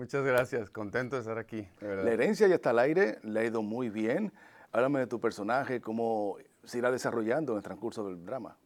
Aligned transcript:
Muchas 0.00 0.24
gracias, 0.24 0.70
contento 0.70 1.16
de 1.16 1.20
estar 1.20 1.36
aquí. 1.36 1.68
La 1.82 2.10
herencia 2.10 2.48
ya 2.48 2.54
está 2.54 2.70
al 2.70 2.78
aire, 2.78 3.18
le 3.22 3.40
ha 3.40 3.44
ido 3.44 3.60
muy 3.60 3.90
bien. 3.90 4.32
Háblame 4.72 5.00
de 5.00 5.06
tu 5.06 5.20
personaje, 5.20 5.82
cómo 5.82 6.38
se 6.64 6.78
irá 6.78 6.90
desarrollando 6.90 7.52
en 7.52 7.58
el 7.58 7.62
transcurso 7.62 8.08
del 8.08 8.24
drama. 8.24 8.56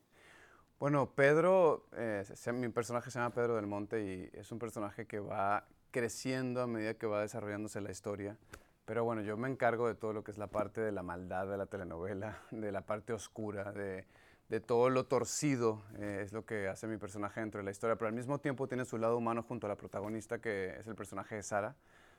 Bueno, 0.79 1.11
Pedro, 1.11 1.89
eh, 1.97 2.23
mi 2.53 2.69
personaje 2.69 3.11
se 3.11 3.19
llama 3.19 3.35
Pedro 3.35 3.57
del 3.57 3.67
Monte 3.67 4.01
y 4.05 4.31
es 4.33 4.53
un 4.53 4.61
personaje 4.61 5.07
que 5.07 5.19
va 5.19 5.67
creciendo 5.91 6.63
a 6.63 6.69
medida 6.69 6.95
que 6.95 7.09
va 7.09 7.23
desarrollándose 7.23 7.81
la 7.81 7.91
historia. 7.91 8.37
Pero 8.85 9.03
bueno, 9.03 9.21
yo 9.23 9.37
me 9.37 9.49
encargo 9.49 9.89
de 9.89 9.97
todo 9.97 10.13
lo 10.13 10.23
que 10.23 10.31
es 10.31 10.39
la 10.39 10.47
parte 10.47 10.83
de 10.83 10.93
la 10.93 11.03
maldad 11.03 11.49
de 11.49 11.57
la 11.57 11.67
telenovela, 11.67 12.39
de 12.53 12.71
la 12.71 12.83
parte 12.83 13.13
oscura, 13.13 13.73
de, 13.73 14.07
de 14.49 14.61
todo 14.61 14.91
lo 14.91 15.07
torcido, 15.07 15.83
eh, 15.99 16.21
es 16.25 16.33
lo 16.33 16.45
que 16.45 16.69
hace 16.69 16.87
mi 16.87 16.97
personaje 16.97 17.41
dentro 17.41 17.59
de 17.59 17.65
la 17.65 17.71
historia. 17.71 17.97
Pero 17.97 18.09
al 18.09 18.15
mismo 18.15 18.39
tiempo 18.39 18.69
tiene 18.69 18.85
su 18.85 18.99
lado 18.99 19.17
humano 19.17 19.43
junto 19.43 19.67
a 19.67 19.71
la 19.71 19.77
protagonista, 19.77 20.41
que 20.41 20.77
es 20.81 20.87
el 20.87 20.95
personaje 20.95 21.37
de 21.37 21.43
Sara. 21.43 21.77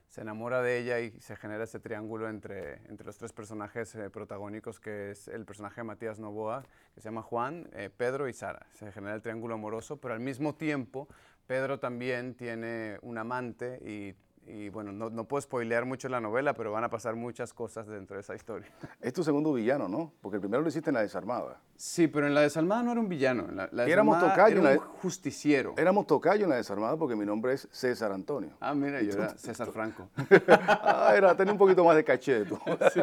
Se 0.07 0.21
enamora 0.21 0.61
de 0.61 0.77
ella 0.77 0.99
y 0.99 1.19
se 1.19 1.35
genera 1.35 1.63
ese 1.63 1.79
triángulo 1.79 2.29
entre, 2.29 2.75
entre 2.89 3.05
los 3.05 3.17
tres 3.17 3.33
personajes 3.33 3.95
eh, 3.95 4.09
protagónicos, 4.09 4.79
que 4.79 5.11
es 5.11 5.27
el 5.27 5.45
personaje 5.45 5.81
de 5.81 5.85
Matías 5.85 6.19
Novoa, 6.19 6.63
que 6.93 7.01
se 7.01 7.09
llama 7.09 7.23
Juan, 7.23 7.67
eh, 7.73 7.89
Pedro 7.95 8.27
y 8.27 8.33
Sara. 8.33 8.67
Se 8.71 8.91
genera 8.91 9.15
el 9.15 9.21
triángulo 9.21 9.55
amoroso, 9.55 9.97
pero 9.97 10.13
al 10.13 10.19
mismo 10.19 10.55
tiempo 10.55 11.07
Pedro 11.47 11.79
también 11.79 12.35
tiene 12.35 12.97
un 13.01 13.17
amante 13.17 13.79
y 13.83 14.15
y 14.47 14.69
bueno, 14.69 14.91
no, 14.91 15.09
no, 15.09 15.23
puedo 15.25 15.41
spoilear 15.41 15.85
mucho 15.85 16.07
la 16.09 16.19
novela, 16.21 16.53
pero 16.53 16.71
van 16.71 16.83
a 16.83 16.89
pasar 16.89 17.15
muchas 17.15 17.53
cosas 17.53 17.87
dentro 17.87 18.15
de 18.15 18.21
esa 18.21 18.35
historia. 18.35 18.67
Es 19.01 19.13
tu 19.13 19.23
segundo 19.23 19.53
villano, 19.53 19.87
¿no? 19.87 20.11
Porque 20.21 20.35
el 20.37 20.41
primero 20.41 20.61
lo 20.61 20.69
hiciste 20.69 20.89
en 20.89 20.95
La 20.95 21.01
Desarmada. 21.01 21.59
Sí, 21.75 22.07
pero 22.07 22.25
en 22.27 22.33
La 22.33 22.41
Desarmada 22.41 22.81
no 22.83 22.91
era 22.91 22.99
un 23.01 23.09
villano. 23.09 23.47
La, 23.51 23.67
la 23.71 23.85
éramos 23.85 24.19
tocayo. 24.19 24.59
Era 24.61 24.71
un 24.71 24.87
justiciero. 25.01 25.73
Éramos 25.77 26.07
tocayo 26.07 26.43
en 26.45 26.49
La 26.49 26.55
Desarmada 26.55 26.95
porque 26.97 27.15
mi 27.15 27.25
nombre 27.25 27.53
es 27.53 27.67
César 27.71 28.11
Antonio. 28.11 28.51
Ah, 28.61 28.73
mira, 28.73 29.01
yo 29.01 29.11
era 29.13 29.37
César 29.37 29.71
Franco. 29.71 30.07
ah, 30.47 31.13
era, 31.15 31.35
tenía 31.35 31.51
un 31.53 31.59
poquito 31.59 31.83
más 31.83 31.95
de 31.95 32.03
caché 32.03 32.45
tú. 32.45 32.57
sí. 32.93 33.01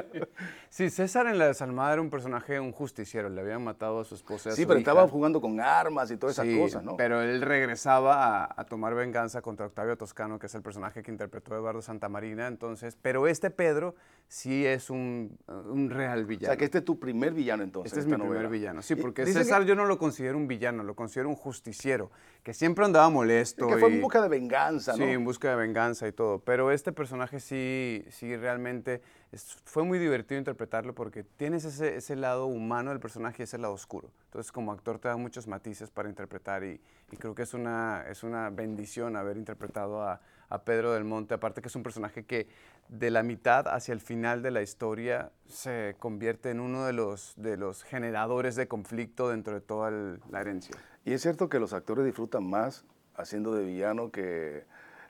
sí. 0.71 0.91
César 0.91 1.27
en 1.27 1.39
La 1.39 1.47
Desarmada 1.47 1.93
era 1.93 2.03
un 2.03 2.11
personaje, 2.11 2.59
un 2.59 2.73
justiciero. 2.73 3.29
Le 3.29 3.41
habían 3.41 3.63
matado 3.63 4.01
a 4.01 4.05
su 4.05 4.15
esposa 4.15 4.51
a 4.51 4.53
Sí, 4.53 4.63
su 4.63 4.69
pero 4.69 4.81
hija. 4.81 4.91
estaba 4.91 5.09
jugando 5.09 5.41
con 5.41 5.61
armas 5.61 6.11
y 6.11 6.17
todas 6.17 6.35
esas 6.37 6.47
Sí, 6.47 6.59
cosas, 6.59 6.83
¿no? 6.83 6.97
pero 6.97 7.21
él 7.23 7.43
regresaba 7.43 8.45
a, 8.45 8.55
a 8.61 8.65
tomar 8.65 8.95
venganza 8.95 9.43
contra 9.43 9.67
Octavio 9.67 9.97
Toscano, 9.97 10.39
que 10.39 10.47
es 10.47 10.55
el 10.55 10.63
personaje 10.63 11.03
que 11.03 11.11
interpretó 11.33 11.57
Eduardo 11.57 11.81
Santamarina. 11.81 12.47
Entonces, 12.47 12.97
pero 13.01 13.27
este 13.27 13.51
Pedro 13.51 13.95
sí 14.29 14.65
es 14.67 14.91
un, 14.91 15.39
un 15.47 15.91
real 15.91 16.25
O 16.25 16.27
villano. 16.27 16.47
sea, 16.47 16.57
que 16.57 16.65
este 16.65 16.79
es 16.79 16.85
tu 16.85 16.99
primer 16.99 17.33
villano 17.35 17.63
entonces. 17.63 17.93
Este 17.93 18.01
es 18.01 18.07
mi 18.07 18.13
primer 18.13 18.29
novela. 18.31 18.49
villano. 18.49 18.83
Sí, 18.83 18.95
Y 18.95 18.97
porque 18.97 19.27
César 19.27 19.65
yo 19.65 19.75
no 19.75 19.85
lo 19.87 19.99
considero 19.99 20.37
un 20.39 20.47
villano, 20.49 20.83
lo 20.85 20.95
considero 20.95 21.29
un 21.29 21.35
justiciero, 21.37 22.11
que 22.43 22.53
siempre 22.55 22.85
andaba 22.85 23.09
molesto. 23.11 23.67
Que, 23.67 23.75
que 23.75 23.81
fue 23.81 23.91
y- 23.91 23.95
en 23.97 24.01
busca 24.03 24.23
de 24.23 24.29
venganza, 24.29 24.93
Sí, 24.95 25.01
¿no? 25.01 25.07
en 25.07 25.25
busca 25.25 25.51
de 25.51 25.57
venganza 25.57 26.07
y 26.09 26.13
todo. 26.13 26.39
Pero 26.41 26.71
este 26.71 26.93
personaje 26.93 27.41
sí, 27.41 28.05
sí 28.11 28.35
realmente 28.37 29.01
es- 29.33 29.57
fue 29.65 29.85
muy 29.85 29.99
divertido 29.99 30.39
interpretarlo 30.39 30.95
porque 30.95 31.25
tienes 31.25 31.65
ese, 31.65 31.97
ese 31.97 32.17
lado 32.17 32.47
humano 32.47 32.91
del 32.91 33.01
personaje 33.01 33.43
y 33.43 33.45
ese 33.45 33.59
lado 33.59 33.75
oscuro. 33.75 34.11
Entonces, 34.27 34.51
como 34.53 34.73
actor 34.73 34.99
te 34.99 35.09
da 35.09 35.17
muchos 35.17 35.47
matices 35.47 35.91
para 35.91 36.09
interpretar 36.09 36.65
y, 36.65 36.81
y 37.11 37.17
creo 37.19 37.35
que 37.35 37.43
es 37.43 37.53
una, 37.53 38.05
es 38.09 38.23
una 38.23 38.49
bendición 38.51 39.15
haber 39.17 39.37
interpretado 39.37 40.03
a, 40.03 40.21
a 40.53 40.65
Pedro 40.65 40.93
del 40.93 41.05
Monte. 41.05 41.35
Aparte 41.35 41.63
que 41.63 41.69
es 41.69 41.77
un 41.77 41.83
personaje 41.83 42.25
que 42.25 42.47
de 42.89 43.11
la 43.11 43.23
mitad 43.23 43.67
hacia 43.69 43.93
el 43.95 44.01
final 44.01 44.43
de 44.43 44.51
la 44.51 44.61
historia 44.63 45.31
se 45.47 45.97
convierte 45.99 46.51
en 46.51 46.61
uno 46.61 46.85
de 46.85 46.93
los, 46.93 47.35
de 47.37 47.57
los 47.57 47.85
generadores 47.85 48.55
de 48.57 48.69
conflicto 48.69 49.31
dentro 49.31 49.55
de 49.55 49.61
toda 49.61 49.89
el- 49.89 50.21
la 50.31 50.41
herencia. 50.43 50.77
Y 51.05 51.13
es 51.15 51.23
cierto 51.23 51.49
que 51.49 51.59
los 51.59 51.73
actores 51.73 52.05
disfrutan 52.05 52.45
más 52.49 52.85
haciendo 53.15 53.55
de 53.55 53.65
villano 53.65 54.11
que, 54.11 54.65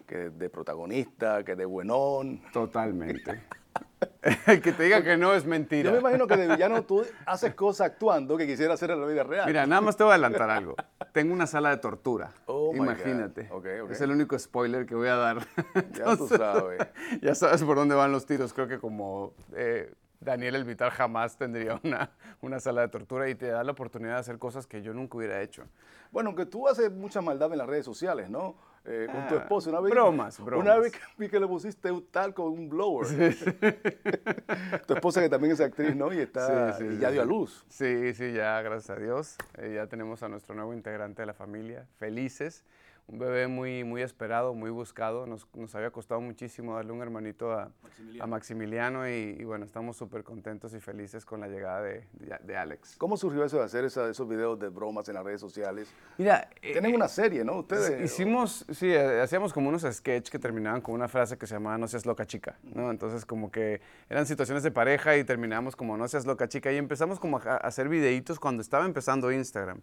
que 0.06 0.30
de 0.30 0.48
protagonista, 0.48 1.44
que 1.44 1.56
de 1.56 1.64
buenón. 1.64 2.40
Totalmente. 2.52 3.40
El 4.22 4.60
que 4.62 4.72
te 4.72 4.84
diga 4.84 5.02
que 5.02 5.16
no 5.16 5.34
es 5.34 5.44
mentira. 5.44 5.90
Yo 5.90 5.94
me 5.94 6.00
imagino 6.00 6.26
que 6.26 6.36
de 6.36 6.48
villano 6.56 6.82
tú 6.84 7.04
haces 7.26 7.54
cosas 7.54 7.88
actuando 7.88 8.36
que 8.36 8.46
quisieras 8.46 8.74
hacer 8.74 8.92
en 8.92 9.00
la 9.00 9.06
vida 9.06 9.24
real. 9.24 9.46
Mira, 9.46 9.66
nada 9.66 9.80
más 9.80 9.96
te 9.96 10.04
voy 10.04 10.12
a 10.12 10.14
adelantar 10.14 10.48
algo. 10.48 10.76
Tengo 11.12 11.34
una 11.34 11.46
sala 11.46 11.70
de 11.70 11.78
tortura. 11.78 12.32
Oh, 12.46 12.72
my 12.72 12.78
God. 12.78 12.84
Imagínate. 12.86 13.48
Ok, 13.50 13.66
ok. 13.82 13.90
Es 13.90 14.00
el 14.00 14.12
único 14.12 14.38
spoiler 14.38 14.86
que 14.86 14.94
voy 14.94 15.08
a 15.08 15.16
dar. 15.16 15.38
Ya 15.92 16.16
tú 16.16 16.28
sabes. 16.28 16.80
ya 17.20 17.34
sabes 17.34 17.62
por 17.64 17.76
dónde 17.76 17.94
van 17.94 18.12
los 18.12 18.24
tiros. 18.24 18.52
Creo 18.52 18.68
que 18.68 18.78
como 18.78 19.34
eh, 19.54 19.92
Daniel 20.20 20.54
El 20.54 20.64
Vital 20.64 20.90
jamás 20.90 21.36
tendría 21.36 21.80
una, 21.82 22.10
una 22.40 22.60
sala 22.60 22.82
de 22.82 22.88
tortura 22.88 23.28
y 23.28 23.34
te 23.34 23.48
da 23.48 23.64
la 23.64 23.72
oportunidad 23.72 24.14
de 24.14 24.20
hacer 24.20 24.38
cosas 24.38 24.66
que 24.66 24.82
yo 24.82 24.94
nunca 24.94 25.18
hubiera 25.18 25.42
hecho. 25.42 25.64
Bueno, 26.12 26.28
aunque 26.30 26.46
tú 26.46 26.68
haces 26.68 26.90
mucha 26.92 27.20
maldad 27.20 27.50
en 27.52 27.58
las 27.58 27.66
redes 27.66 27.84
sociales, 27.84 28.30
¿no? 28.30 28.54
Eh, 28.84 29.06
con 29.12 29.28
tu 29.28 29.34
Ah, 29.36 29.38
esposa. 29.38 29.70
Una 29.70 29.80
vez, 29.80 29.92
bromas, 29.92 30.38
Una 30.40 30.76
vez 30.76 30.90
que 30.92 30.98
vi 31.16 31.28
que 31.28 31.38
le 31.38 31.46
pusiste 31.46 31.92
un 31.92 32.04
tal 32.06 32.34
con 32.34 32.46
un 32.46 32.68
blower. 32.68 33.06
tu 34.86 34.94
esposa 34.94 35.20
que 35.20 35.28
también 35.28 35.52
es 35.52 35.60
actriz, 35.60 35.94
¿no? 35.94 36.12
Y, 36.12 36.18
está, 36.18 36.72
Sí, 36.76 36.84
y 36.84 36.98
ya 36.98 37.10
dio 37.10 37.22
a 37.22 37.24
luz. 37.24 37.64
Sí, 37.68 38.12
sí, 38.14 38.32
ya, 38.32 38.60
gracias 38.62 38.90
a 38.90 39.00
Dios. 39.00 39.36
Eh, 39.58 39.74
ya 39.76 39.86
tenemos 39.86 40.22
a 40.24 40.28
nuestro 40.28 40.54
nuevo 40.54 40.74
integrante 40.74 41.22
de 41.22 41.26
la 41.26 41.34
familia, 41.34 41.86
felices. 41.98 42.64
Un 43.08 43.18
bebé 43.18 43.46
muy, 43.46 43.84
muy 43.84 44.00
esperado, 44.00 44.54
muy 44.54 44.70
buscado. 44.70 45.26
Nos, 45.26 45.46
nos 45.54 45.74
había 45.74 45.90
costado 45.90 46.20
muchísimo 46.20 46.76
darle 46.76 46.92
un 46.92 47.02
hermanito 47.02 47.52
a 47.52 47.70
Maximiliano, 47.82 48.24
a 48.24 48.26
Maximiliano 48.26 49.08
y, 49.08 49.36
y 49.38 49.44
bueno, 49.44 49.64
estamos 49.66 49.96
súper 49.96 50.22
contentos 50.22 50.72
y 50.72 50.80
felices 50.80 51.26
con 51.26 51.40
la 51.40 51.48
llegada 51.48 51.82
de, 51.82 52.06
de- 52.14 52.38
de 52.42 52.56
Alex. 52.56 52.94
¿Cómo 52.96 53.16
surgió 53.18 53.44
eso 53.44 53.58
de 53.58 53.64
hacer 53.64 53.84
esa- 53.84 54.08
esos 54.08 54.26
videos 54.28 54.58
de 54.58 54.68
bromas 54.68 55.08
en 55.08 55.14
las 55.14 55.24
redes 55.24 55.40
sociales? 55.40 55.92
Mira, 56.16 56.48
eh, 56.62 56.72
Tienen 56.72 56.94
una 56.94 57.08
serie, 57.08 57.44
¿no? 57.44 57.58
Ustedes. 57.58 58.00
Hicimos, 58.00 58.64
sí, 58.72 58.86
eh, 58.90 59.20
hacíamos 59.20 59.52
como 59.52 59.68
unos 59.68 59.82
sketches 59.82 60.30
que 60.30 60.38
terminaban 60.38 60.80
con 60.80 60.94
una 60.94 61.08
frase 61.08 61.36
que 61.36 61.46
se 61.46 61.54
llamaba 61.54 61.76
no 61.76 61.88
seas 61.88 62.06
loca 62.06 62.24
chica, 62.24 62.56
¿no? 62.62 62.90
Entonces 62.90 63.26
como 63.26 63.50
que 63.50 63.82
eran 64.08 64.24
situaciones 64.26 64.62
de 64.62 64.70
pareja 64.70 65.16
y 65.18 65.24
terminábamos 65.24 65.76
como 65.76 65.96
no 65.98 66.08
seas 66.08 66.24
loca 66.24 66.48
chica 66.48 66.72
y 66.72 66.76
empezamos 66.78 67.18
como 67.20 67.36
a 67.38 67.42
a 67.42 67.56
hacer 67.56 67.88
videitos 67.90 68.38
cuando 68.40 68.62
estaba 68.62 68.86
empezando 68.86 69.30
Instagram. 69.32 69.80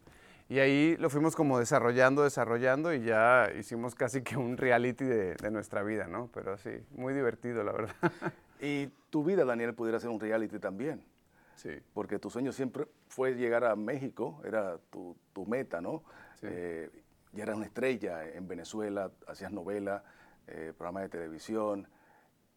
Y 0.50 0.58
ahí 0.58 0.98
lo 0.98 1.12
fuimos 1.12 1.36
como 1.36 1.60
desarrollando, 1.60 2.24
desarrollando 2.24 2.92
y 2.92 3.04
ya 3.04 3.52
hicimos 3.58 3.94
casi 3.94 4.24
que 4.24 4.36
un 4.36 4.58
reality 4.58 5.06
de, 5.06 5.36
de 5.36 5.52
nuestra 5.52 5.84
vida, 5.84 6.08
¿no? 6.08 6.30
Pero 6.34 6.58
sí, 6.58 6.72
muy 6.92 7.14
divertido, 7.14 7.64
la 7.64 7.72
verdad. 7.72 7.96
Y 8.62 8.88
tu 9.10 9.24
vida, 9.24 9.46
Daniel, 9.46 9.74
pudiera 9.74 10.02
ser 10.02 10.10
un 10.10 10.20
reality 10.20 10.60
también. 10.60 11.02
Sí. 11.56 11.70
Porque 11.94 12.20
tu 12.20 12.30
sueño 12.30 12.52
siempre 12.52 12.88
fue 13.08 13.36
llegar 13.36 13.64
a 13.64 13.74
México, 13.76 14.42
era 14.44 14.78
tu, 14.90 15.16
tu 15.32 15.46
meta, 15.46 15.80
¿no? 15.80 16.04
Sí. 16.42 16.48
Eh, 16.50 16.92
ya 17.32 17.44
eras 17.44 17.56
una 17.56 17.66
estrella 17.66 18.28
en 18.28 18.48
Venezuela, 18.48 19.12
hacías 19.28 19.52
novela, 19.52 20.04
eh, 20.48 20.74
programas 20.76 21.04
de 21.04 21.10
televisión. 21.10 21.88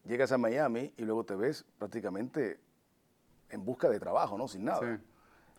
Llegas 0.03 0.31
a 0.31 0.37
Miami 0.37 0.93
y 0.97 1.03
luego 1.03 1.23
te 1.23 1.35
ves 1.35 1.65
prácticamente 1.77 2.59
en 3.49 3.63
busca 3.63 3.89
de 3.89 3.99
trabajo, 3.99 4.37
¿no? 4.37 4.47
Sin 4.47 4.65
nada. 4.65 4.79
Sí. 4.79 5.03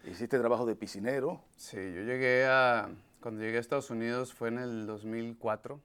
Hiciste 0.06 0.38
trabajo 0.38 0.66
de 0.66 0.76
piscinero. 0.76 1.40
Sí, 1.56 1.76
yo 1.76 2.02
llegué 2.02 2.46
a, 2.46 2.90
cuando 3.20 3.42
llegué 3.42 3.56
a 3.56 3.60
Estados 3.60 3.90
Unidos 3.90 4.34
fue 4.34 4.48
en 4.48 4.58
el 4.58 4.86
2004 4.86 5.80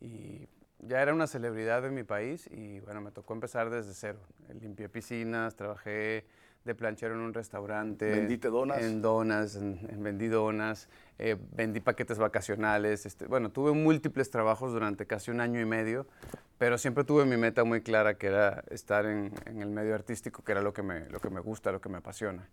y 0.00 0.48
ya 0.78 1.02
era 1.02 1.12
una 1.12 1.26
celebridad 1.26 1.84
en 1.84 1.94
mi 1.94 2.04
país 2.04 2.48
y 2.50 2.80
bueno, 2.80 3.00
me 3.00 3.10
tocó 3.10 3.34
empezar 3.34 3.70
desde 3.70 3.94
cero. 3.94 4.20
Limpié 4.60 4.88
piscinas, 4.88 5.56
trabajé 5.56 6.24
de 6.64 6.74
planchero 6.76 7.14
en 7.14 7.20
un 7.20 7.34
restaurante. 7.34 8.08
¿Vendiste 8.08 8.48
donas? 8.48 8.80
En 8.80 9.02
donas, 9.02 9.56
en, 9.56 9.80
en 9.90 10.02
vendí 10.02 10.28
donas, 10.28 10.88
eh, 11.18 11.36
vendí 11.52 11.80
paquetes 11.80 12.18
vacacionales. 12.18 13.06
Este, 13.06 13.26
bueno, 13.26 13.50
tuve 13.50 13.72
múltiples 13.72 14.30
trabajos 14.30 14.72
durante 14.72 15.06
casi 15.06 15.32
un 15.32 15.40
año 15.40 15.60
y 15.60 15.64
medio, 15.64 16.06
pero 16.58 16.78
siempre 16.78 17.02
tuve 17.02 17.24
mi 17.24 17.36
meta 17.36 17.64
muy 17.64 17.80
clara, 17.80 18.14
que 18.14 18.28
era 18.28 18.62
estar 18.70 19.06
en, 19.06 19.32
en 19.46 19.60
el 19.60 19.70
medio 19.70 19.96
artístico, 19.96 20.44
que 20.44 20.52
era 20.52 20.62
lo 20.62 20.72
que, 20.72 20.82
me, 20.82 21.08
lo 21.10 21.20
que 21.20 21.30
me 21.30 21.40
gusta, 21.40 21.72
lo 21.72 21.80
que 21.80 21.88
me 21.88 21.98
apasiona. 21.98 22.48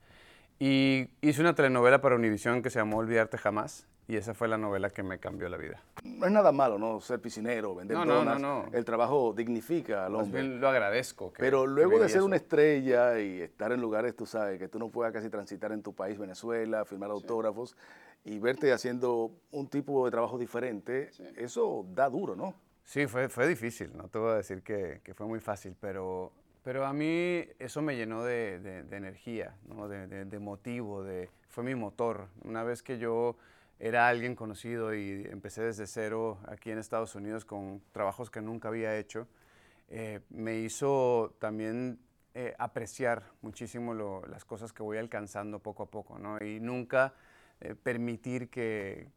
Y 0.60 1.10
hice 1.22 1.40
una 1.42 1.56
telenovela 1.56 2.02
para 2.02 2.16
Univisión 2.16 2.62
que 2.62 2.70
se 2.70 2.80
llamó 2.80 2.98
Olvidarte 2.98 3.38
Jamás, 3.38 3.88
y 4.10 4.18
esa 4.18 4.34
fue 4.34 4.48
la 4.50 4.58
novela 4.58 4.90
que 4.90 5.04
me 5.04 5.18
cambió 5.20 5.48
la 5.48 5.56
vida. 5.56 5.82
No 6.04 6.26
es 6.26 6.32
nada 6.34 6.52
malo, 6.52 6.78
¿no? 6.78 7.00
Ser 7.00 7.22
piscinero, 7.22 7.76
vender 7.76 7.96
No, 7.96 8.04
no, 8.06 8.16
donas. 8.16 8.42
no, 8.42 8.66
no. 8.66 8.70
El 8.74 8.84
trabajo 8.84 9.34
dignifica 9.34 10.06
al 10.06 10.16
hombre. 10.16 10.44
lo 10.44 10.68
agradezco. 10.68 11.32
que- 11.32 11.40
Pero 11.40 11.66
luego 11.66 12.00
de 12.00 12.10
ser 12.10 12.18
eso. 12.18 12.26
una 12.26 12.36
estrella 12.36 13.20
y 13.20 13.40
estar 13.42 13.72
en 13.72 13.80
lugares, 13.80 14.16
tú 14.18 14.26
sabes, 14.26 14.60
que 14.60 14.68
tú 14.68 14.80
no 14.80 14.90
puedas 14.90 15.14
casi 15.14 15.30
transitar 15.30 15.72
en 15.72 15.82
tu 15.82 15.94
país, 15.94 16.18
Venezuela, 16.18 16.84
firmar 16.84 17.12
autógrafos 17.12 17.78
y 18.26 18.38
verte 18.40 18.74
haciendo 18.74 19.32
un 19.52 19.70
tipo 19.70 20.04
de 20.06 20.12
trabajo 20.12 20.38
diferente, 20.38 21.12
eso 21.38 21.86
da 21.94 22.10
duro, 22.10 22.36
¿no? 22.36 22.54
Sí, 22.84 23.06
fue, 23.08 23.30
fue 23.30 23.48
difícil, 23.48 23.96
no 23.96 24.08
te 24.10 24.18
voy 24.18 24.32
a 24.32 24.36
decir 24.36 24.62
que, 24.64 25.00
que 25.04 25.14
fue 25.14 25.26
muy 25.28 25.40
fácil, 25.40 25.76
pero, 25.80 26.34
pero 26.70 26.86
a 26.86 26.94
mí 26.94 27.44
eso 27.58 27.82
me 27.82 27.96
llenó 27.96 28.24
de, 28.24 28.60
de- 28.60 28.96
energía, 28.96 29.56
de, 29.90 30.26
de- 30.26 30.38
motivo, 30.38 31.04
de, 31.04 31.32
fue 31.48 31.64
mi 31.64 31.74
motor. 31.74 32.28
Una 32.44 32.62
vez 32.62 32.84
que 32.84 33.00
yo 33.00 33.38
era 33.80 34.08
alguien 34.08 34.36
conocido 34.36 34.94
y 34.94 35.28
empecé 35.32 35.64
desde 35.64 35.88
cero 35.88 36.38
aquí 36.48 36.70
en 36.70 36.78
Estados 36.78 37.16
Unidos 37.16 37.44
con 37.44 37.82
trabajos 37.92 38.30
que 38.30 38.40
nunca 38.40 38.68
había 38.68 38.96
hecho, 39.00 39.28
eh, 39.90 40.20
me 40.30 40.60
hizo 40.60 41.36
también 41.40 41.98
eh, 42.36 42.54
apreciar 42.60 43.24
muchísimo 43.42 43.96
las 44.28 44.46
cosas 44.46 44.72
que 44.72 44.84
voy 44.84 45.00
alcanzando 45.00 45.58
poco 45.58 45.82
a 45.82 45.90
poco, 45.90 46.20
¿no? 46.20 46.38
Y 46.38 46.60
nunca 46.60 47.16
eh, 47.62 47.76
permitir 47.76 48.50
que, 48.50 49.10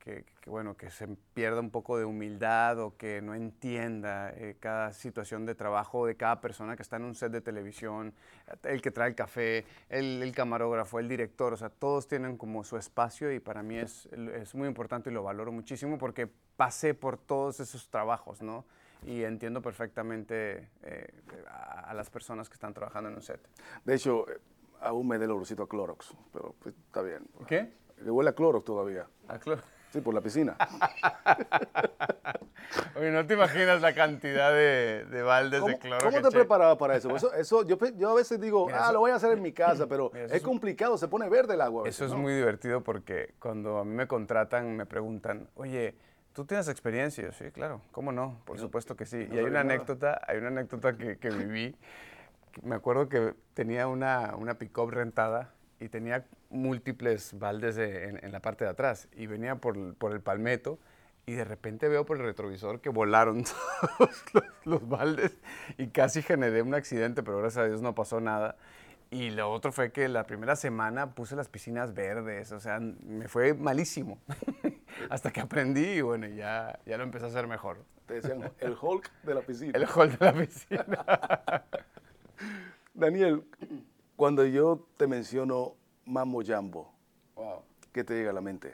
bueno, 0.46 0.76
que 0.76 0.90
se 0.90 1.06
pierda 1.34 1.60
un 1.60 1.70
poco 1.70 1.96
de 1.98 2.04
humildad 2.04 2.80
o 2.80 2.96
que 2.96 3.22
no 3.22 3.34
entienda 3.34 4.30
eh, 4.30 4.56
cada 4.58 4.92
situación 4.92 5.46
de 5.46 5.54
trabajo 5.54 6.06
de 6.06 6.16
cada 6.16 6.40
persona 6.40 6.74
que 6.74 6.82
está 6.82 6.96
en 6.96 7.04
un 7.04 7.14
set 7.14 7.30
de 7.30 7.40
televisión, 7.40 8.14
el 8.64 8.82
que 8.82 8.90
trae 8.90 9.08
el 9.08 9.14
café, 9.14 9.64
el, 9.88 10.32
camarógrafo, 10.34 10.98
el 10.98 11.08
director, 11.08 11.52
o 11.52 11.56
sea, 11.56 11.68
todos 11.68 12.08
tienen 12.08 12.36
como 12.36 12.64
su 12.64 12.76
espacio 12.76 13.32
y 13.32 13.38
para 13.38 13.62
mí 13.62 13.76
es, 13.76 14.06
es 14.06 14.54
muy 14.54 14.66
importante 14.66 15.10
y 15.10 15.12
lo 15.12 15.22
valoro 15.22 15.52
muchísimo 15.52 15.96
porque 15.98 16.28
pasé 16.56 16.94
por 16.94 17.18
todos 17.18 17.60
esos 17.60 17.88
trabajos, 17.88 18.42
¿no? 18.42 18.64
y 19.04 19.24
entiendo 19.24 19.60
perfectamente 19.62 20.68
eh, 20.82 21.08
a, 21.48 21.92
las 21.94 22.08
personas 22.10 22.48
que 22.48 22.54
están 22.54 22.72
trabajando 22.72 23.10
en 23.10 23.16
un 23.16 23.22
set. 23.22 23.40
De 23.84 23.94
hecho, 23.94 24.26
aún 24.80 25.08
me 25.08 25.18
da 25.18 25.24
el 25.24 25.30
olorcito 25.32 25.64
a 25.64 25.68
Clorox, 25.68 26.14
pero 26.32 26.54
pues, 26.60 26.74
está 26.86 27.02
bien. 27.02 27.26
¿Qué? 27.46 27.72
Que 28.02 28.10
huele 28.10 28.30
a 28.30 28.34
Clorox 28.34 28.64
todavía. 28.64 29.06
¿A 29.28 29.38
Clorox? 29.38 29.64
Sí, 29.92 30.00
por 30.00 30.14
la 30.14 30.22
piscina. 30.22 30.56
Oye, 32.96 33.10
¿no 33.10 33.26
te 33.26 33.34
imaginas 33.34 33.82
la 33.82 33.94
cantidad 33.94 34.50
de, 34.50 35.04
de 35.04 35.22
baldes 35.22 35.62
de 35.64 35.78
cloro? 35.78 36.02
¿Cómo 36.02 36.22
te 36.22 36.30
preparabas 36.30 36.78
para 36.78 36.96
eso? 36.96 37.14
eso, 37.14 37.66
yo, 37.66 37.76
yo, 37.96 38.10
a 38.10 38.14
veces 38.14 38.40
digo, 38.40 38.68
ah, 38.72 38.90
lo 38.90 39.00
voy 39.00 39.10
a 39.10 39.16
hacer 39.16 39.32
en 39.32 39.42
mi 39.42 39.52
casa, 39.52 39.86
pero 39.88 40.10
es, 40.14 40.40
complicado, 40.40 40.96
se 40.96 41.08
pone 41.08 41.28
verde 41.28 41.54
el 41.54 41.60
agua. 41.60 41.86
eso 41.86 42.06
es 42.06 42.14
muy 42.14 42.32
divertido 42.32 42.82
porque 42.82 43.34
cuando 43.38 43.78
a 43.78 43.84
mí 43.84 43.94
me 43.94 44.06
contratan, 44.06 44.76
me 44.76 44.86
preguntan, 44.86 45.50
oye, 45.56 45.94
¿tú 46.32 46.46
tienes 46.46 46.68
experiencia? 46.68 47.30
Sí, 47.32 47.50
claro, 47.50 47.82
¿cómo 47.90 48.12
no? 48.12 48.40
Por 48.46 48.58
supuesto 48.58 48.96
que 48.96 49.04
sí. 49.04 49.28
y 49.30 49.38
hay 49.38 49.44
una 49.44 49.60
anécdota, 49.60 50.22
hay 50.26 50.38
una 50.38 50.48
anécdota 50.48 50.96
que, 50.96 51.18
que 51.18 51.28
viví. 51.28 51.76
Me 52.62 52.76
acuerdo 52.76 53.10
que 53.10 53.34
tenía 53.52 53.88
una, 53.88 54.34
una 54.36 54.54
pick-up 54.54 54.90
rentada 54.90 55.52
y 55.82 55.88
tenía 55.88 56.24
múltiples 56.50 57.38
baldes 57.38 57.76
en, 57.76 58.30
la 58.30 58.40
parte 58.40 58.64
de 58.64 58.70
atrás 58.70 59.08
y 59.16 59.26
venía 59.26 59.56
por, 59.56 59.94
por, 59.96 60.12
el 60.12 60.20
palmeto 60.20 60.78
y 61.26 61.32
de 61.32 61.44
repente 61.44 61.88
veo 61.88 62.06
por 62.06 62.18
el 62.18 62.24
retrovisor 62.24 62.80
que 62.80 62.88
volaron 62.88 63.44
todos 63.98 64.24
los, 64.64 64.88
baldes 64.88 65.36
y 65.78 65.88
casi 65.88 66.22
generé 66.22 66.62
un 66.62 66.74
accidente, 66.74 67.22
pero 67.22 67.38
gracias 67.38 67.64
a 67.64 67.66
Dios 67.66 67.82
no 67.82 67.94
pasó 67.94 68.20
nada. 68.20 68.56
Y 69.10 69.30
lo 69.30 69.52
otro 69.52 69.72
fue 69.72 69.92
que 69.92 70.08
la 70.08 70.24
primera 70.24 70.56
semana 70.56 71.14
puse 71.14 71.36
las 71.36 71.48
piscinas 71.48 71.92
verdes, 71.92 72.50
o 72.52 72.60
sea, 72.60 72.80
me 72.80 73.28
fue 73.28 73.52
malísimo. 73.52 74.18
Hasta 75.10 75.30
que 75.30 75.40
aprendí 75.40 75.84
y 75.84 76.00
bueno, 76.00 76.28
ya, 76.28 76.78
ya 76.86 76.96
lo 76.96 77.02
empecé 77.02 77.26
a 77.26 77.28
hacer 77.28 77.46
mejor. 77.46 77.76
Te 78.06 78.14
decían 78.14 78.50
el 78.60 78.76
Hulk 78.80 79.10
de 79.22 79.34
la 79.34 79.40
piscina. 79.42 79.72
El 79.74 79.84
Hulk 79.84 80.18
de 80.18 80.24
la 80.24 80.32
piscina. 80.32 81.64
Daniel, 82.94 83.44
cuando 84.22 84.46
yo 84.46 84.86
te 84.98 85.08
menciono 85.08 85.74
Mambo 86.04 86.44
Jambo, 86.46 86.94
¿qué 87.92 88.04
te 88.04 88.14
llega 88.14 88.30
a 88.30 88.32
la 88.32 88.40
mente? 88.40 88.72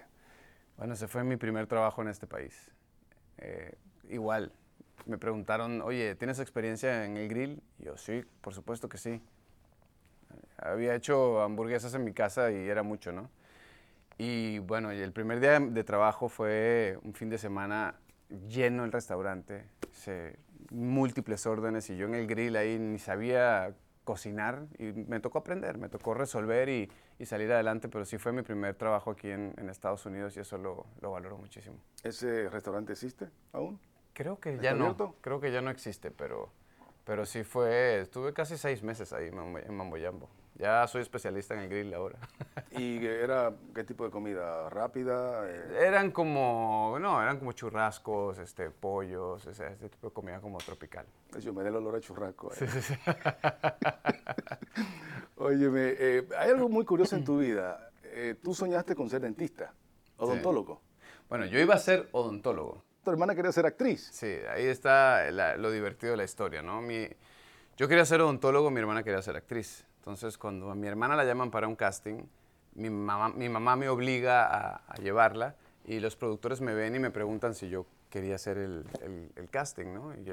Bueno, 0.76 0.92
ese 0.92 1.08
fue 1.08 1.24
mi 1.24 1.38
primer 1.38 1.66
trabajo 1.66 2.02
en 2.02 2.08
este 2.08 2.26
país. 2.26 2.70
Eh, 3.38 3.74
igual, 4.10 4.52
me 5.06 5.16
preguntaron, 5.16 5.80
oye, 5.80 6.14
¿tienes 6.16 6.38
experiencia 6.38 7.06
en 7.06 7.16
el 7.16 7.30
grill? 7.30 7.62
Y 7.78 7.84
yo, 7.84 7.96
sí, 7.96 8.26
por 8.42 8.52
supuesto 8.52 8.90
que 8.90 8.98
sí. 8.98 9.22
Había 10.58 10.94
hecho 10.94 11.40
hamburguesas 11.40 11.94
en 11.94 12.04
mi 12.04 12.12
casa 12.12 12.50
y 12.50 12.68
era 12.68 12.82
mucho, 12.82 13.12
¿no? 13.12 13.30
Y 14.18 14.58
bueno, 14.58 14.90
el 14.90 15.12
primer 15.12 15.40
día 15.40 15.58
de 15.60 15.82
trabajo 15.82 16.28
fue 16.28 16.98
un 17.02 17.14
fin 17.14 17.30
de 17.30 17.38
semana 17.38 17.94
lleno 18.50 18.84
el 18.84 18.92
restaurante, 18.92 19.64
múltiples 20.70 21.46
órdenes 21.46 21.88
y 21.88 21.96
yo 21.96 22.04
en 22.04 22.16
el 22.16 22.26
grill 22.26 22.54
ahí 22.54 22.78
ni 22.78 22.98
sabía 22.98 23.74
cocinar 24.08 24.66
y 24.78 24.84
me 24.84 25.20
tocó 25.20 25.36
aprender, 25.36 25.76
me 25.76 25.90
tocó 25.90 26.14
resolver 26.14 26.70
y, 26.70 26.90
salir 27.26 27.52
adelante, 27.52 27.90
pero 27.90 28.06
sí 28.06 28.16
fue 28.16 28.32
mi 28.32 28.40
primer 28.40 28.74
trabajo 28.74 29.10
aquí 29.10 29.28
en, 29.28 29.68
Estados 29.68 30.06
Unidos 30.06 30.34
y 30.38 30.40
eso 30.40 30.56
lo, 30.56 30.86
lo, 31.02 31.10
valoro 31.10 31.36
muchísimo. 31.36 31.76
¿Ese 32.02 32.48
restaurante 32.48 32.94
existe 32.94 33.28
aún? 33.52 33.78
Creo 34.14 34.40
que 34.40 34.56
ya 34.60 34.72
no, 34.72 34.96
creo 35.20 35.40
que 35.40 35.52
ya 35.52 35.60
no 35.60 35.68
existe, 35.68 36.10
pero, 36.10 36.48
pero 37.04 37.26
sí 37.26 37.44
fue, 37.44 38.00
estuve 38.00 38.32
casi 38.32 38.56
seis 38.56 38.82
meses 38.82 39.12
ahí 39.12 39.26
en 39.28 39.76
Mamboyambo. 39.76 40.30
Ya 40.58 40.84
soy 40.88 41.02
especialista 41.02 41.54
en 41.54 41.60
el 41.60 41.68
grill 41.68 41.94
ahora. 41.94 42.18
¿Y 42.72 43.06
era 43.06 43.52
qué 43.74 43.84
tipo 43.84 44.04
de 44.04 44.10
comida? 44.10 44.68
¿Rápida? 44.68 45.48
Eh, 45.48 45.86
eran 45.86 46.10
como, 46.10 46.98
no, 47.00 47.22
eran 47.22 47.38
como 47.38 47.52
churrascos, 47.52 48.38
este, 48.38 48.70
pollos, 48.70 49.46
ese, 49.46 49.70
tipo 49.88 50.08
de 50.08 50.12
comida 50.12 50.40
como 50.40 50.58
tropical. 50.58 51.06
Yo 51.40 51.52
me 51.52 51.62
da 51.62 51.68
el 51.68 51.76
olor 51.76 51.94
a 51.94 52.00
churrasco. 52.00 52.52
Sí, 52.54 52.66
sí, 52.66 52.82
sí. 52.82 52.94
Óyeme, 55.36 55.94
eh, 55.96 56.28
hay 56.36 56.50
algo 56.50 56.68
muy 56.68 56.84
curioso 56.84 57.14
en 57.14 57.24
tu 57.24 57.38
vida. 57.38 57.92
Eh, 58.02 58.34
tú 58.42 58.52
soñaste 58.52 58.96
con 58.96 59.08
ser 59.08 59.20
dentista, 59.20 59.72
odontólogo. 60.16 60.82
Bueno, 61.28 61.46
yo 61.46 61.60
iba 61.60 61.74
a 61.74 61.78
ser 61.78 62.08
odontólogo. 62.10 62.82
Tu 63.04 63.12
hermana 63.12 63.36
quería 63.36 63.52
ser 63.52 63.64
actriz. 63.64 64.08
Sí, 64.12 64.38
ahí 64.50 64.66
está 64.66 65.30
lo 65.30 65.70
divertido 65.70 66.12
de 66.12 66.16
la 66.16 66.24
historia, 66.24 66.62
¿no? 66.62 66.82
Mi, 66.82 67.06
yo 67.76 67.86
quería 67.86 68.04
ser 68.04 68.22
odontólogo, 68.22 68.72
mi 68.72 68.80
hermana 68.80 69.04
quería 69.04 69.22
ser 69.22 69.36
actriz. 69.36 69.86
Entonces, 69.98 70.38
cuando 70.38 70.70
a 70.70 70.74
mi 70.74 70.86
hermana 70.86 71.16
la 71.16 71.24
llaman 71.24 71.50
para 71.50 71.68
un 71.68 71.76
casting, 71.76 72.24
mi 72.74 72.90
mamá, 72.90 73.76
me 73.76 73.88
obliga 73.88 74.78
a, 74.86 74.94
llevarla 74.96 75.56
y 75.84 76.00
los 76.00 76.16
productores 76.16 76.60
me 76.60 76.74
ven 76.74 76.94
y 76.94 76.98
me 76.98 77.10
preguntan 77.10 77.54
si 77.54 77.68
yo 77.68 77.86
quería 78.10 78.36
hacer 78.36 78.56
el, 78.58 78.84
casting, 79.50 79.92
¿no? 79.92 80.14
Y 80.14 80.24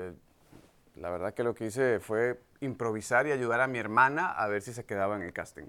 la 0.99 1.09
verdad 1.09 1.33
que 1.33 1.43
lo 1.43 1.55
que 1.55 1.65
hice 1.65 1.99
fue 1.99 2.39
improvisar 2.61 3.27
y 3.27 3.31
ayudar 3.31 3.61
a 3.61 3.67
mi 3.67 3.79
hermana 3.79 4.31
a 4.31 4.47
ver 4.47 4.61
si 4.61 4.73
se 4.73 4.85
quedaba 4.85 5.15
en 5.15 5.23
el 5.23 5.33
casting. 5.33 5.65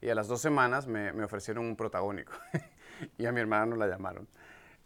Y 0.00 0.08
a 0.08 0.14
las 0.14 0.28
dos 0.28 0.40
semanas 0.40 0.86
me, 0.86 1.10
ofrecieron 1.22 1.66
un 1.66 1.76
protagónico 1.76 2.32
y 3.18 3.26
a 3.26 3.32
mi 3.32 3.40
hermana 3.40 3.66
no 3.66 3.76
la 3.76 3.88
llamaron. 3.88 4.26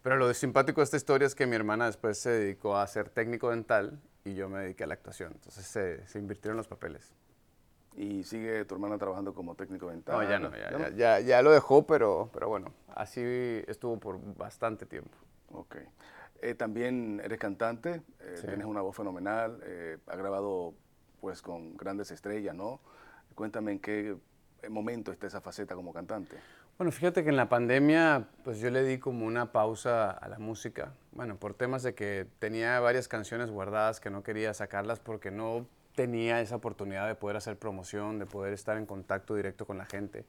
Pero 0.01 0.17
lo 0.17 0.33
simpático 0.33 0.81
de 0.81 0.85
esta 0.85 0.97
historia 0.97 1.25
es 1.25 1.35
que 1.35 1.47
mi 1.47 1.55
hermana 1.55 1.85
después 1.85 2.17
se 2.17 2.29
dedicó 2.29 2.77
a 2.77 2.85
ser 2.87 3.09
técnico 3.09 3.49
dental 3.49 3.99
y 4.23 4.33
yo 4.35 4.49
me 4.49 4.59
dediqué 4.59 4.83
a 4.83 4.87
la 4.87 4.95
actuación. 4.95 5.31
Entonces 5.33 5.65
se 6.05 6.19
invirtieron 6.19 6.57
los 6.57 6.67
papeles. 6.67 7.13
¿Y 7.97 8.23
sigue 8.23 8.65
tu 8.65 8.75
hermana 8.75 8.97
trabajando 8.97 9.33
como 9.33 9.55
técnico 9.55 9.89
dental? 9.89 10.17
No, 10.17 10.29
ya 10.29 10.39
no, 10.39 10.51
ya, 10.55 10.89
ya, 10.89 11.19
ya, 11.21 11.41
lo 11.41 11.51
dejó, 11.51 11.87
pero, 11.87 12.29
pero 12.33 12.49
bueno, 12.49 12.73
así 12.93 13.21
estuvo 13.67 13.97
por 13.99 14.19
bastante 14.35 14.85
tiempo. 14.85 15.15
Ok. 15.51 15.77
Eh, 16.41 16.53
también 16.55 17.21
eres 17.23 17.39
cantante, 17.39 18.01
eh, 18.19 18.35
tienes 18.45 18.65
una 18.65 18.81
voz 18.81 18.95
fenomenal, 18.95 19.61
eh, 19.63 19.97
has 20.07 20.17
grabado 20.17 20.73
pues 21.21 21.41
con 21.41 21.77
grandes 21.77 22.11
estrellas, 22.11 22.53
¿no? 22.53 22.81
Cuéntame 23.33 23.71
en 23.71 23.79
qué 23.79 24.17
momento 24.69 25.11
está 25.11 25.27
esa 25.27 25.41
faceta 25.41 25.73
como 25.73 25.93
cantante. 25.93 26.37
Bueno, 26.77 26.91
fíjate 26.91 27.23
que 27.23 27.29
en 27.29 27.37
la 27.37 27.47
pandemia 27.47 28.27
pues 28.43 28.59
yo 28.59 28.69
le 28.69 28.83
di 28.83 28.99
como 28.99 29.25
una 29.25 29.53
pausa 29.53 30.11
a 30.11 30.27
la 30.27 30.37
música, 30.37 30.91
bueno, 31.13 31.37
por 31.37 31.53
temas 31.53 31.83
de 31.83 31.95
que 31.95 32.27
tenía 32.39 32.79
varias 32.81 33.07
canciones 33.07 33.49
guardadas 33.49 34.01
que 34.01 34.09
no 34.09 34.23
quería 34.23 34.53
sacarlas 34.53 34.99
porque 34.99 35.31
no 35.31 35.65
tenía 35.95 36.41
esa 36.41 36.57
oportunidad 36.57 37.07
de 37.07 37.15
poder 37.15 37.37
hacer 37.37 37.57
promoción, 37.57 38.19
de 38.19 38.25
poder 38.25 38.53
estar 38.53 38.77
en 38.77 38.85
contacto 38.85 39.35
directo 39.35 39.65
con 39.65 39.77
la 39.77 39.85
gente. 39.85 40.25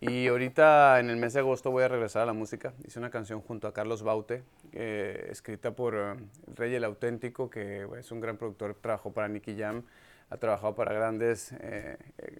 Y 0.00 0.26
ahorita 0.26 1.00
en 1.00 1.08
el 1.08 1.16
mes 1.16 1.32
de 1.32 1.40
agosto 1.40 1.70
voy 1.70 1.84
a 1.84 1.88
regresar 1.88 2.22
a 2.22 2.26
la 2.26 2.34
música. 2.34 2.74
Hice 2.86 2.98
una 2.98 3.10
canción 3.10 3.40
junto 3.40 3.66
a 3.68 3.72
Carlos 3.72 4.02
Baute, 4.02 4.42
eh, 4.72 5.28
escrita 5.30 5.74
por 5.74 5.94
eh, 5.94 6.16
Rey 6.54 6.74
el 6.74 6.84
Auténtico, 6.84 7.48
que 7.48 7.86
es 7.98 8.12
un 8.12 8.20
gran 8.20 8.36
productor, 8.36 8.74
trabajó 8.74 9.12
para 9.12 9.28
Nicky 9.28 9.56
Jam, 9.56 9.82
ha 10.28 10.36
trabajado 10.36 10.74
para 10.74 10.92
grandes 10.92 11.52
eh, 11.60 11.96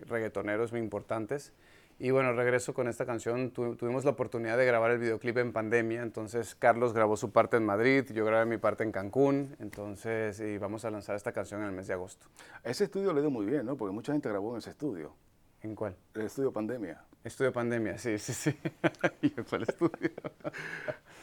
reggaetoneros 0.06 0.72
muy 0.72 0.80
importantes. 0.80 1.52
Y 1.98 2.10
bueno, 2.10 2.32
regreso 2.32 2.74
con 2.74 2.88
esta 2.88 3.06
canción. 3.06 3.50
tuvimos 3.50 4.04
la 4.04 4.10
oportunidad 4.10 4.58
de 4.58 4.66
grabar 4.66 4.90
el 4.90 4.98
videoclip 4.98 5.38
en 5.38 5.52
pandemia, 5.52 6.02
entonces 6.02 6.54
Carlos 6.54 6.92
grabó 6.92 7.16
su 7.16 7.30
parte 7.30 7.56
en 7.56 7.64
Madrid, 7.64 8.04
yo 8.12 8.24
grabé 8.24 8.46
mi 8.46 8.58
parte 8.58 8.82
en 8.82 8.90
Cancún, 8.90 9.56
entonces 9.60 10.40
y 10.40 10.58
vamos 10.58 10.84
a 10.84 10.90
lanzar 10.90 11.14
esta 11.14 11.32
canción 11.32 11.60
en 11.62 11.68
el 11.68 11.72
mes 11.72 11.86
de 11.86 11.94
agosto. 11.94 12.26
ese 12.64 12.84
estudio 12.84 13.12
le 13.12 13.20
dio 13.20 13.30
muy 13.30 13.46
bien, 13.46 13.64
¿no? 13.64 13.76
Porque 13.76 13.94
mucha 13.94 14.12
gente 14.12 14.28
grabó 14.28 14.52
en 14.52 14.58
ese 14.58 14.70
estudio. 14.70 15.14
¿En 15.62 15.74
cuál? 15.74 15.96
El 16.14 16.22
estudio 16.22 16.52
Pandemia. 16.52 17.02
Estudio 17.22 17.52
Pandemia, 17.52 17.96
sí, 17.96 18.18
sí, 18.18 18.34
sí. 18.34 18.58
¿Y 19.22 19.30
cuál 19.30 19.62
estudio? 19.62 20.10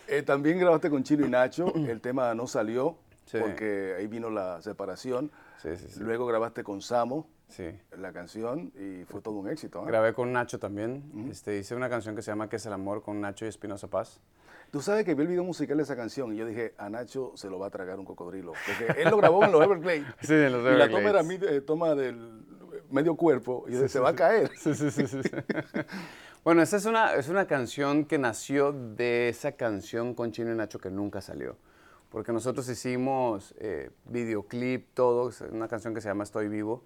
Eh, 0.07 0.23
también 0.23 0.57
grabaste 0.57 0.89
con 0.89 1.03
Chino 1.03 1.25
y 1.25 1.29
Nacho, 1.29 1.73
el 1.75 2.01
tema 2.01 2.33
no 2.33 2.47
salió, 2.47 2.97
porque 3.39 3.95
ahí 3.97 4.07
vino 4.07 4.29
la 4.29 4.61
separación. 4.61 5.31
Sí, 5.61 5.75
sí, 5.77 5.87
sí. 5.89 5.99
Luego 5.99 6.25
grabaste 6.25 6.63
con 6.63 6.81
Samo 6.81 7.27
sí. 7.47 7.65
la 7.97 8.11
canción 8.11 8.71
y 8.75 9.05
fue 9.05 9.21
todo 9.21 9.35
un 9.35 9.49
éxito. 9.49 9.83
¿eh? 9.83 9.87
Grabé 9.87 10.13
con 10.13 10.31
Nacho 10.31 10.59
también. 10.59 11.29
este, 11.29 11.57
hice 11.57 11.75
una 11.75 11.89
canción 11.89 12.15
que 12.15 12.21
se 12.21 12.31
llama 12.31 12.49
¿Qué 12.49 12.55
es 12.55 12.65
el 12.65 12.73
amor? 12.73 13.03
con 13.03 13.21
Nacho 13.21 13.45
y 13.45 13.49
Espinosa 13.49 13.87
Paz. 13.87 14.19
Tú 14.71 14.81
sabes 14.81 15.03
que 15.03 15.13
vi 15.15 15.23
el 15.23 15.27
video 15.27 15.43
musical 15.43 15.77
de 15.77 15.83
esa 15.83 15.97
canción 15.97 16.33
y 16.33 16.37
yo 16.37 16.45
dije, 16.45 16.73
a 16.77 16.89
Nacho 16.89 17.33
se 17.35 17.49
lo 17.49 17.59
va 17.59 17.67
a 17.67 17.69
tragar 17.69 17.99
un 17.99 18.05
cocodrilo. 18.05 18.53
Porque 18.65 19.01
él 19.01 19.09
lo 19.09 19.17
grabó 19.17 19.43
en 19.43 19.51
los 19.51 19.61
Everglades. 19.61 20.05
Sí, 20.21 20.33
en 20.33 20.51
los 20.51 20.61
Everglades. 20.65 20.89
Y 20.89 20.93
la 20.93 20.97
toma 20.97 21.09
era 21.09 21.23
mi, 21.23 21.35
eh, 21.35 21.61
toma 21.61 21.95
del 21.95 22.41
medio 22.89 23.15
cuerpo 23.15 23.65
y 23.67 23.87
se 23.87 23.99
va 23.99 24.09
a 24.09 24.15
caer. 24.15 24.49
Sí, 24.57 24.73
sí, 24.73 24.89
sí. 24.89 25.07
sí, 25.07 25.19
bueno, 26.43 26.61
esa 26.61 26.77
es 26.77 26.85
una, 26.85 27.15
es 27.15 27.27
una 27.27 27.45
canción 27.47 28.05
que 28.05 28.17
nació 28.17 28.71
de 28.71 29.29
esa 29.29 29.51
canción 29.53 30.13
con 30.13 30.31
Chino 30.31 30.51
y 30.53 30.55
Nacho 30.55 30.79
que 30.79 30.89
nunca 30.89 31.19
salió 31.19 31.57
porque 32.11 32.33
nosotros 32.33 32.67
hicimos 32.67 33.55
eh, 33.57 33.89
videoclip, 34.05 34.93
todo, 34.93 35.31
una 35.51 35.67
canción 35.67 35.93
que 35.93 36.01
se 36.01 36.09
llama 36.09 36.25
Estoy 36.25 36.49
Vivo, 36.49 36.83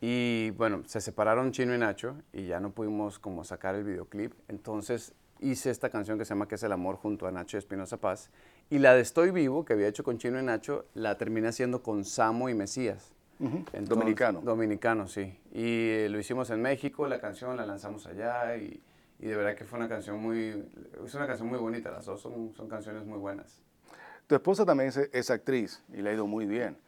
y 0.00 0.50
bueno, 0.52 0.82
se 0.86 1.00
separaron 1.00 1.52
Chino 1.52 1.74
y 1.74 1.78
Nacho 1.78 2.16
y 2.32 2.46
ya 2.46 2.60
no 2.60 2.70
pudimos 2.70 3.18
como 3.18 3.44
sacar 3.44 3.74
el 3.74 3.84
videoclip, 3.84 4.32
entonces 4.48 5.12
hice 5.40 5.70
esta 5.70 5.90
canción 5.90 6.18
que 6.18 6.24
se 6.24 6.30
llama 6.30 6.48
¿Qué 6.48 6.54
es 6.54 6.62
el 6.62 6.72
amor? 6.72 6.96
junto 6.96 7.26
a 7.26 7.32
Nacho 7.32 7.58
Espinosa 7.58 7.96
Paz. 7.96 8.30
Y 8.70 8.78
la 8.78 8.94
de 8.94 9.00
Estoy 9.00 9.32
Vivo, 9.32 9.64
que 9.64 9.72
había 9.72 9.88
hecho 9.88 10.04
con 10.04 10.18
Chino 10.18 10.38
y 10.38 10.42
Nacho, 10.42 10.86
la 10.94 11.18
terminé 11.18 11.48
haciendo 11.48 11.82
con 11.82 12.04
Samo 12.04 12.48
y 12.48 12.54
Mesías. 12.54 13.12
dominicano. 13.38 14.40
Dominicano, 14.40 15.08
sí. 15.08 15.36
Y 15.52 15.88
eh, 15.88 16.08
lo 16.10 16.18
hicimos 16.20 16.50
en 16.50 16.62
México, 16.62 17.08
la 17.08 17.20
canción 17.20 17.56
la 17.56 17.66
lanzamos 17.66 18.06
allá 18.06 18.56
y, 18.56 18.80
y, 19.18 19.26
de 19.26 19.36
verdad 19.36 19.56
que 19.56 19.64
fue 19.64 19.78
una 19.78 19.88
canción 19.88 20.20
muy, 20.20 20.64
es 21.04 21.14
una 21.14 21.26
canción 21.26 21.48
muy 21.48 21.58
bonita, 21.58 21.90
las 21.90 22.04
dos 22.04 22.20
son, 22.20 22.52
son 22.54 22.68
canciones 22.68 23.04
muy 23.04 23.18
buenas. 23.18 23.62
Tu 24.30 24.36
esposa 24.36 24.64
también 24.64 24.92
es, 25.12 25.28
actriz 25.28 25.82
y 25.92 26.02
le 26.02 26.10
ha 26.10 26.12
ido 26.12 26.24
muy 26.24 26.46
bien. 26.46 26.78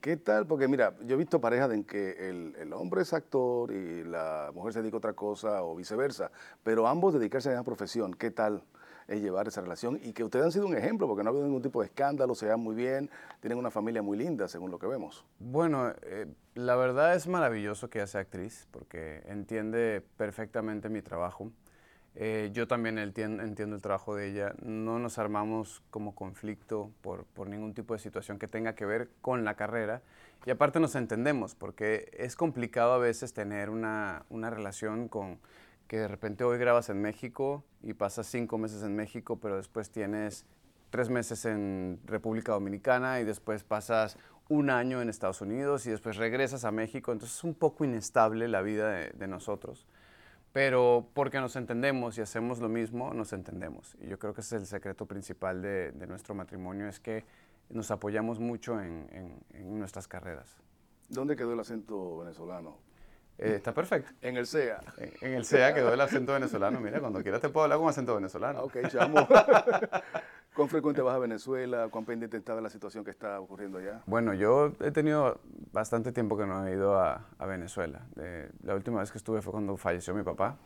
¿Qué 0.00 0.16
tal? 0.16 0.46
Porque 0.46 0.68
mira, 0.68 0.94
yo 1.04 1.16
he 1.16 1.18
visto 1.18 1.40
parejas 1.40 1.72
en 1.72 1.82
que 1.82 2.30
el, 2.30 2.54
el, 2.56 2.72
hombre 2.72 3.02
es 3.02 3.12
actor 3.12 3.72
y 3.72 4.04
la 4.04 4.52
mujer 4.54 4.74
se 4.74 4.80
dedica 4.80 4.98
a 4.98 4.98
otra 4.98 5.12
cosa 5.12 5.64
o 5.64 5.74
viceversa, 5.74 6.30
pero 6.62 6.86
ambos 6.86 7.12
dedicarse 7.12 7.48
a 7.48 7.54
esa 7.54 7.64
profesión. 7.64 8.14
¿Qué 8.14 8.30
tal 8.30 8.62
es 9.08 9.20
llevar 9.20 9.48
esa 9.48 9.60
relación? 9.60 9.98
Y 10.04 10.12
que 10.12 10.22
ustedes 10.22 10.44
han 10.44 10.52
sido 10.52 10.68
un 10.68 10.76
ejemplo, 10.76 11.08
porque 11.08 11.24
no 11.24 11.30
ha 11.30 11.32
habido 11.32 11.46
ningún 11.46 11.62
tipo 11.62 11.80
de 11.80 11.86
escándalo, 11.86 12.32
se 12.36 12.46
dan 12.46 12.60
muy 12.60 12.76
bien, 12.76 13.10
tienen 13.40 13.58
una 13.58 13.72
familia 13.72 14.00
muy 14.00 14.16
linda, 14.16 14.46
según 14.46 14.70
lo 14.70 14.78
que 14.78 14.86
vemos. 14.86 15.24
Bueno, 15.40 15.92
eh, 16.02 16.28
la 16.54 16.76
verdad 16.76 17.16
es 17.16 17.26
maravilloso 17.26 17.90
que 17.90 17.98
ella 17.98 18.06
sea 18.06 18.20
actriz, 18.20 18.68
porque 18.70 19.24
entiende 19.26 20.00
perfectamente 20.16 20.88
mi 20.88 21.02
trabajo. 21.02 21.50
Eh, 22.16 22.50
yo 22.52 22.68
también 22.68 22.98
entiendo, 22.98 23.42
el 23.74 23.82
trabajo 23.82 24.14
de 24.14 24.28
ella. 24.30 24.54
No 24.62 24.98
nos 24.98 25.18
armamos 25.18 25.82
como 25.90 26.14
conflicto 26.14 26.90
por, 27.02 27.26
ningún 27.48 27.74
tipo 27.74 27.94
de 27.94 28.00
situación 28.00 28.38
que 28.38 28.46
tenga 28.48 28.74
que 28.74 28.86
ver 28.86 29.10
con 29.20 29.44
la 29.44 29.54
carrera. 29.54 30.02
Y 30.46 30.50
aparte 30.50 30.78
nos 30.78 30.94
entendemos, 30.94 31.54
porque 31.54 32.10
es 32.16 32.36
complicado 32.36 32.92
a 32.92 32.98
veces 32.98 33.32
tener 33.32 33.70
una, 33.70 34.24
relación 34.30 35.08
con 35.08 35.38
que 35.88 35.98
de 35.98 36.08
repente 36.08 36.44
hoy 36.44 36.58
grabas 36.58 36.88
en 36.88 37.00
México 37.02 37.64
y 37.82 37.94
pasas 37.94 38.26
cinco 38.26 38.58
meses 38.58 38.82
en 38.82 38.94
México, 38.96 39.38
pero 39.40 39.56
después 39.56 39.90
tienes 39.90 40.46
tres 40.90 41.10
meses 41.10 41.44
en 41.44 41.98
República 42.06 42.52
Dominicana 42.52 43.20
y 43.20 43.24
después 43.24 43.64
pasas 43.64 44.16
un 44.48 44.70
año 44.70 45.02
en 45.02 45.08
Estados 45.08 45.40
Unidos 45.40 45.86
y 45.86 45.90
después 45.90 46.16
regresas 46.16 46.64
a 46.64 46.70
México. 46.70 47.12
Entonces 47.12 47.38
es 47.38 47.44
un 47.44 47.54
poco 47.54 47.84
inestable 47.84 48.48
la 48.48 48.62
vida 48.62 48.90
de 48.90 49.26
nosotros 49.26 49.86
pero 50.54 51.08
porque 51.14 51.40
nos 51.40 51.56
entendemos 51.56 52.16
y 52.16 52.20
hacemos 52.20 52.60
lo 52.60 52.68
mismo, 52.68 53.12
nos 53.12 53.32
entendemos. 53.32 53.96
Y 54.00 54.06
yo 54.06 54.20
creo 54.20 54.34
que 54.34 54.40
ese 54.40 54.54
es 54.54 54.62
el 54.62 54.68
secreto 54.68 55.04
principal 55.04 55.60
de, 55.60 55.92
nuestro 56.06 56.32
matrimonio, 56.32 56.86
es 56.86 57.00
que 57.00 57.24
nos 57.70 57.90
apoyamos 57.90 58.38
mucho 58.38 58.80
en, 58.80 59.40
nuestras 59.52 60.06
carreras. 60.06 60.56
¿Dónde 61.08 61.34
quedó 61.34 61.54
el 61.54 61.58
acento 61.58 62.18
venezolano? 62.18 62.78
Eh, 63.36 63.54
está 63.56 63.74
perfecto. 63.74 64.12
En 64.20 64.36
el 64.36 64.46
SEA. 64.46 64.78
En, 65.22 65.34
el 65.34 65.44
SEA 65.44 65.74
quedó 65.74 65.92
el 65.92 66.00
acento 66.00 66.34
venezolano. 66.34 66.78
Mira, 66.78 67.00
cuando 67.00 67.20
quieras 67.20 67.40
te 67.40 67.48
puedo 67.48 67.64
hablar 67.64 67.80
con 67.80 67.88
acento 67.88 68.14
venezolano. 68.14 68.62
Ok, 68.62 68.76
chamo. 68.90 69.26
¿Cuán 70.54 70.68
frecuente 70.68 71.02
vas 71.02 71.16
a 71.16 71.18
Venezuela? 71.18 71.88
¿Cuán 71.90 72.04
pendiente 72.04 72.36
está 72.36 72.54
de 72.54 72.62
la 72.62 72.70
situación 72.70 73.04
que 73.04 73.10
está 73.10 73.40
ocurriendo 73.40 73.78
allá? 73.78 74.02
Bueno, 74.06 74.34
yo 74.34 74.72
he 74.80 74.92
tenido 74.92 75.40
bastante 75.72 76.12
tiempo 76.12 76.36
que 76.36 76.46
no 76.46 76.64
he 76.66 76.72
ido 76.72 76.96
a, 77.00 77.26
Venezuela. 77.40 78.06
la 78.62 78.74
última 78.74 79.00
vez 79.00 79.10
que 79.10 79.18
estuve 79.18 79.42
fue 79.42 79.52
cuando 79.52 79.76
falleció 79.76 80.14
mi 80.14 80.22
papá. 80.22 80.56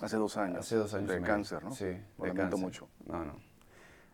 Hace 0.00 0.16
dos 0.16 0.36
años. 0.38 0.60
Hace 0.60 0.76
dos 0.76 0.94
años. 0.94 1.08
De 1.08 1.20
cáncer, 1.20 1.62
¿no? 1.62 1.72
Sí, 1.72 1.84
de 1.84 2.34
cáncer. 2.34 2.58
mucho. 2.58 2.88
No, 3.06 3.24
no. 3.24 3.34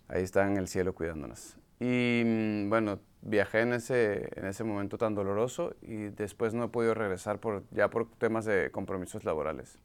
Ahí 0.08 0.22
está 0.22 0.46
en 0.48 0.56
el 0.56 0.66
cielo 0.66 0.94
cuidándonos. 0.94 1.56
Y 1.78 2.22
mm, 2.24 2.70
bueno, 2.70 2.98
viajé 3.22 3.60
en 3.60 3.74
ese, 3.74 4.28
en 4.38 4.46
ese 4.46 4.64
momento 4.64 4.98
tan 4.98 5.14
doloroso 5.14 5.76
y 5.82 6.08
después 6.08 6.54
no 6.54 6.64
he 6.64 6.68
podido 6.68 6.94
regresar 6.94 7.38
por, 7.38 7.62
ya 7.70 7.88
por 7.88 8.10
temas 8.16 8.44
de 8.46 8.70
compromisos 8.72 9.24
laborales. 9.24 9.78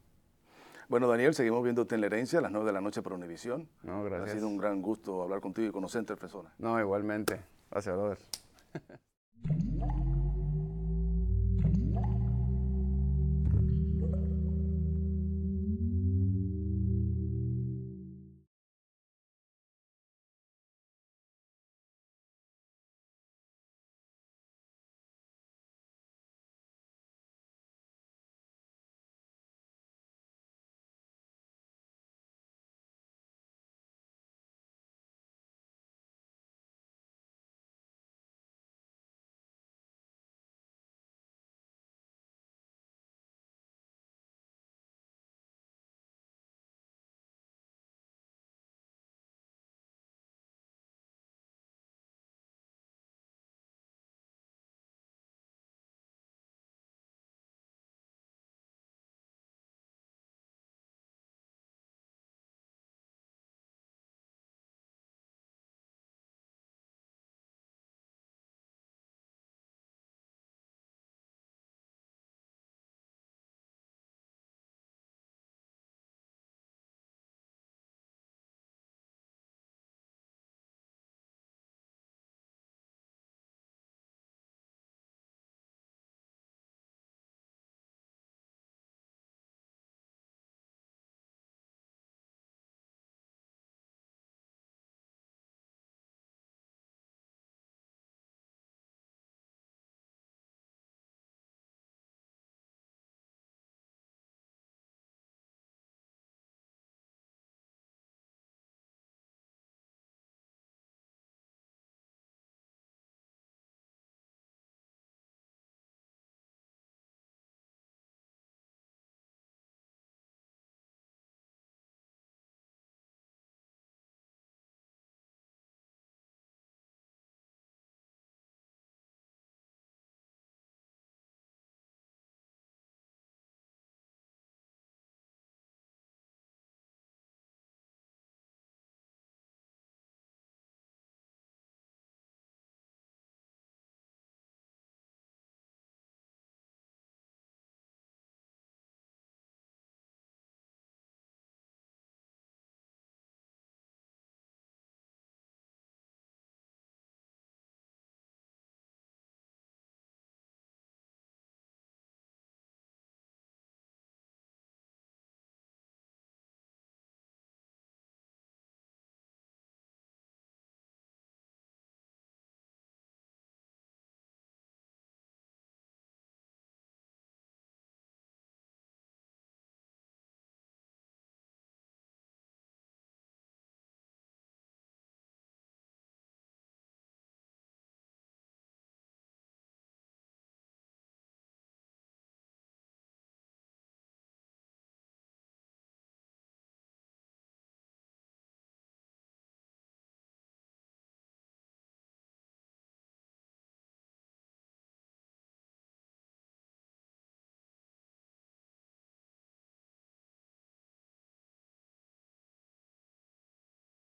Bueno, 0.90 1.06
Daniel, 1.06 1.34
seguimos 1.34 1.62
viendo 1.62 1.86
en 1.88 2.00
la 2.00 2.06
herencia 2.08 2.40
a 2.40 2.42
las 2.42 2.50
9 2.50 2.66
de 2.66 2.72
la 2.72 2.80
noche 2.80 3.00
por 3.00 3.12
Univisión. 3.12 3.68
No, 3.84 4.02
gracias. 4.02 4.30
Ha 4.30 4.34
sido 4.34 4.48
un 4.48 4.56
gran 4.56 4.82
gusto 4.82 5.22
hablar 5.22 5.40
contigo 5.40 5.68
y 5.68 5.70
conocerte 5.70 6.14
en 6.14 6.18
persona. 6.18 6.52
No, 6.58 6.80
igualmente. 6.80 7.40
Gracias, 7.70 7.96
brother. 7.96 8.18